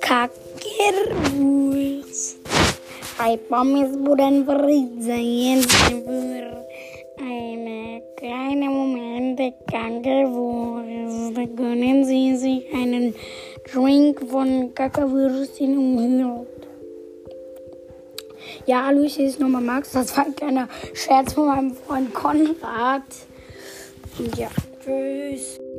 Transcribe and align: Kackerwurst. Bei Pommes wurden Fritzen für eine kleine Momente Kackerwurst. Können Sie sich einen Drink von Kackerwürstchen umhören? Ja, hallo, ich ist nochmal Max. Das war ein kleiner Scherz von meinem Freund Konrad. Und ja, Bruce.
Kackerwurst. 0.00 1.58
Bei 3.18 3.36
Pommes 3.36 3.98
wurden 3.98 4.44
Fritzen 4.44 5.62
für 5.68 6.66
eine 7.20 8.02
kleine 8.16 8.66
Momente 8.70 9.52
Kackerwurst. 9.68 11.34
Können 11.56 12.04
Sie 12.04 12.36
sich 12.36 12.72
einen 12.72 13.14
Drink 13.72 14.20
von 14.30 14.72
Kackerwürstchen 14.72 15.76
umhören? 15.78 16.46
Ja, 18.66 18.86
hallo, 18.86 19.02
ich 19.02 19.18
ist 19.18 19.40
nochmal 19.40 19.62
Max. 19.62 19.90
Das 19.92 20.16
war 20.16 20.26
ein 20.26 20.36
kleiner 20.36 20.68
Scherz 20.94 21.32
von 21.32 21.46
meinem 21.46 21.74
Freund 21.74 22.14
Konrad. 22.14 23.02
Und 24.18 24.36
ja, 24.36 24.48
Bruce. 24.84 25.71